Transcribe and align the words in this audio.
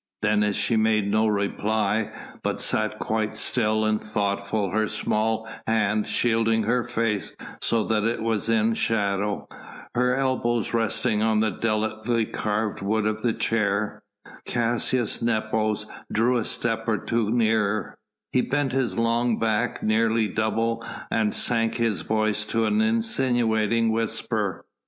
Then 0.23 0.41
as 0.41 0.55
she 0.55 0.77
made 0.77 1.07
no 1.11 1.27
reply 1.27 2.11
but 2.41 2.59
sat 2.59 2.97
quite 2.97 3.37
still 3.37 3.85
and 3.85 4.01
thoughtful, 4.01 4.71
her 4.71 4.87
small 4.87 5.47
hand 5.67 6.07
shielding 6.07 6.63
her 6.63 6.83
face 6.83 7.35
so 7.61 7.83
that 7.83 8.03
it 8.03 8.23
was 8.23 8.49
in 8.49 8.73
shadow, 8.73 9.47
her 9.93 10.15
elbow 10.15 10.63
resting 10.73 11.21
on 11.21 11.39
the 11.39 11.51
delicately 11.51 12.25
carved 12.25 12.81
wood 12.81 13.05
of 13.05 13.21
the 13.21 13.31
chair, 13.33 14.01
Caius 14.47 15.21
Nepos 15.21 15.85
drew 16.11 16.37
a 16.39 16.45
step 16.45 16.87
or 16.87 16.97
two 16.97 17.29
nearer: 17.29 17.95
he 18.31 18.41
bent 18.41 18.71
his 18.71 18.97
long 18.97 19.37
back 19.37 19.83
nearly 19.83 20.27
double 20.27 20.83
and 21.11 21.35
sank 21.35 21.75
his 21.75 22.01
voice 22.01 22.43
to 22.47 22.65
an 22.65 22.81
insinuating 22.81 23.91
whisper. 23.91 24.65